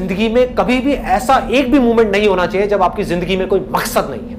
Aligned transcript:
ज़िंदगी 0.00 0.28
में 0.28 0.54
कभी 0.54 0.78
भी 0.80 0.92
ऐसा 1.14 1.34
एक 1.52 1.70
भी 1.72 1.78
मोमेंट 1.78 2.10
नहीं 2.12 2.28
होना 2.28 2.46
चाहिए 2.46 2.66
जब 2.66 2.82
आपकी 2.82 3.04
ज़िंदगी 3.04 3.36
में 3.36 3.46
कोई 3.48 3.60
मकसद 3.72 4.06
नहीं 4.10 4.20
है। 4.20 4.38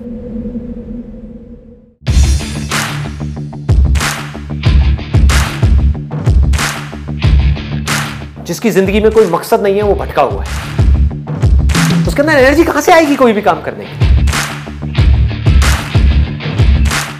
जिसकी 8.43 8.69
ज़िंदगी 8.69 8.99
में 8.99 9.11
कोई 9.11 9.25
मकसद 9.27 9.63
नहीं 9.63 9.75
है, 9.75 9.83
वो 9.83 9.93
भटका 9.95 10.21
हुआ 10.21 10.43
है। 10.43 10.49
उसके 12.07 12.21
अंदर 12.21 12.33
एनर्जी 12.33 12.63
कहाँ 12.63 12.81
से 12.81 12.91
आएगी 12.91 13.15
कोई 13.15 13.33
भी 13.33 13.41
काम 13.41 13.61
करने 13.61 13.85
की? 13.85 14.09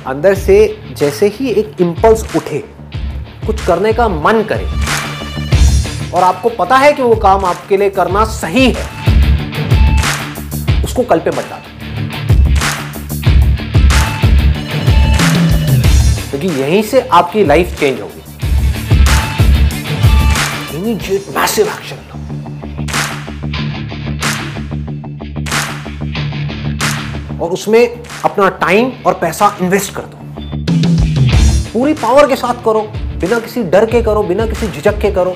अंदर 0.07 0.33
से 0.35 0.57
जैसे 0.97 1.27
ही 1.35 1.51
एक 1.51 1.81
इंपल्स 1.81 2.35
उठे, 2.35 2.63
कुछ 3.45 3.65
करने 3.65 3.93
का 3.93 4.07
मन 4.09 4.43
करे 4.49 4.80
और 6.13 6.23
आपको 6.23 6.49
पता 6.49 6.77
है 6.77 6.93
कि 6.93 7.01
वो 7.01 7.15
काम 7.15 7.45
आपके 7.45 7.77
लिए 7.77 7.89
करना 7.89 8.23
सही 8.25 8.71
है। 8.71 8.85
उसको 10.83 11.03
कल 11.03 11.19
पे 11.19 11.29
मत 11.29 11.45
डालो। 11.49 11.67
क्योंकि 16.29 16.47
यहीं 16.61 16.81
से 16.83 17.01
आपकी 17.01 17.43
लाइफ 17.43 17.79
चेंज 17.79 17.99
होगी। 18.01 18.21
इमीडिएट 20.77 21.25
मैसिव 21.37 21.67
एक्शन 21.67 21.97
और 27.41 27.51
उसमें 27.51 27.99
अपना 28.25 28.49
टाइम 28.49 28.91
और 29.05 29.13
पैसा 29.13 29.57
इन्वेस्ट 29.61 29.93
कर 29.95 30.01
दो। 30.01 30.17
पूरी 31.73 31.93
पावर 31.93 32.27
के 32.27 32.35
साथ 32.35 32.63
करो, 32.65 32.81
बिना 33.19 33.39
किसी 33.39 33.63
डर 33.63 33.85
के 33.85 34.01
करो, 34.01 34.23
बिना 34.23 34.45
किसी 34.45 34.67
झिझक 34.67 34.99
के 34.99 35.11
करो। 35.11 35.35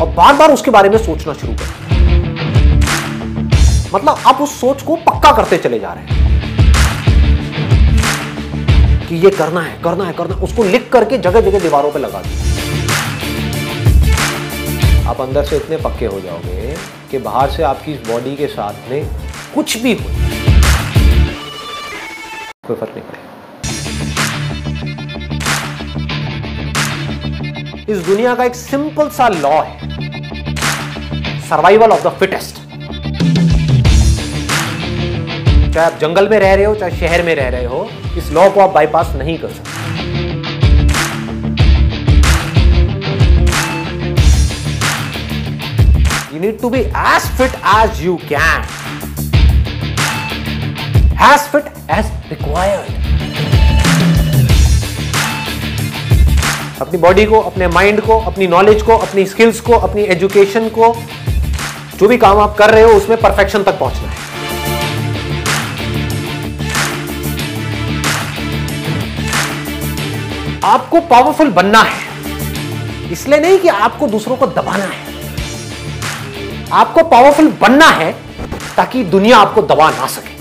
और 0.00 0.08
बार 0.08 0.34
बार 0.36 0.52
उसके 0.52 0.70
बारे 0.70 0.88
में 0.88 0.98
सोचना 0.98 1.32
शुरू 1.32 1.52
करो 1.52 1.72
मतलब 3.94 4.22
आप 4.26 4.40
उस 4.40 4.60
सोच 4.60 4.82
को 4.82 4.96
पक्का 5.04 5.32
करते 5.32 5.56
चले 5.58 5.78
जा 5.78 5.92
रहे 5.92 6.04
हैं। 6.04 6.16
कि 9.08 9.16
ये 9.16 9.30
करना 9.30 9.60
है 9.60 9.80
करना 9.82 10.04
है 10.04 10.12
करना 10.12 10.34
है, 10.34 10.40
उसको 10.42 10.64
लिख 10.64 10.88
करके 10.92 11.18
जगह 11.18 11.40
जगह 11.40 11.60
दीवारों 11.60 11.90
पे 11.92 11.98
लगा 11.98 12.20
दो 12.20 12.28
आप 15.10 15.20
अंदर 15.20 15.44
से 15.44 15.56
इतने 15.56 15.76
पक्के 15.76 16.06
हो 16.06 16.20
जाओगे 16.20 16.76
कि 17.10 17.18
बाहर 17.18 17.50
से 17.50 17.62
आपकी 17.62 17.92
इस 17.92 18.00
बॉडी 18.08 18.34
के 18.36 18.46
साथ 18.46 18.90
में 18.90 19.08
कुछ 19.54 19.76
भी 19.82 19.92
हो 19.92 20.04
कोई 22.66 22.76
फ़र्क 22.76 22.92
नहीं 22.94 23.02
पड़ेगा। 23.02 23.27
इस 27.90 27.98
दुनिया 28.06 28.34
का 28.34 28.44
एक 28.44 28.54
सिंपल 28.54 29.08
सा 29.08 29.28
लॉ 29.28 29.60
है 29.64 29.88
सर्वाइवल 31.48 31.90
ऑफ़ 31.92 32.02
द 32.06 32.10
फिटेस्ट 32.18 32.56
चाहे 35.74 35.86
आप 35.86 35.98
जंगल 36.00 36.28
में 36.28 36.38
रह 36.38 36.54
रहे 36.54 36.64
हो, 36.64 36.74
चाहे 36.74 36.96
शहर 36.98 37.22
में 37.22 37.34
रह 37.34 37.48
रहे 37.48 37.64
हो, 37.64 37.88
इस 38.18 38.30
लॉ 38.32 38.48
को 38.50 38.60
आप 38.60 38.70
बाईपास 38.74 39.14
नहीं 39.16 39.38
कर 39.38 39.52
सकते 39.52 39.76
You 46.34 46.40
need 46.44 46.60
to 46.60 46.70
be 46.70 46.84
as 46.94 47.24
fit 47.38 47.54
as 47.64 48.00
you 48.00 48.18
can. 48.28 48.66
As 51.18 51.48
fit 51.48 51.72
as 51.88 52.12
required. 52.30 52.97
अपनी 56.80 56.98
बॉडी 56.98 57.24
को, 57.24 57.40
अपने 57.40 57.68
माइंड 57.68 58.00
को, 58.00 58.20
अपनी 58.20 58.46
नॉलेज 58.46 58.82
को, 58.82 58.96
अपनी 58.96 59.26
स्किल्स 59.26 59.60
को, 59.60 59.72
अपनी 59.72 60.02
एजुकेशन 60.02 60.68
को, 60.68 60.96
जो 61.96 62.08
भी 62.08 62.18
काम 62.18 62.38
आप 62.38 62.56
कर 62.56 62.70
रहे 62.70 62.82
हो, 62.82 62.90
उसमें 62.90 63.20
परफेक्शन 63.20 63.62
तक 63.62 63.78
पहुँचना 63.78 64.08
है। 64.08 64.28
आपको 70.64 71.00
पावरफुल 71.00 71.50
बनना 71.50 71.82
है। 71.82 72.08
इसलिए 73.12 73.40
नहीं 73.40 73.58
कि 73.58 73.68
आपको 73.68 74.06
दूसरों 74.06 74.36
को 74.36 74.46
दबाना 74.46 74.84
है। 74.84 75.06
आपको 76.72 77.02
पावरफुल 77.02 77.48
बनना 77.60 77.86
है 77.86 78.16
ताकि 78.76 79.04
दुनिया 79.04 79.38
आपको 79.38 79.62
दबा 79.62 79.90
ना 79.90 80.06
सके। 80.06 80.37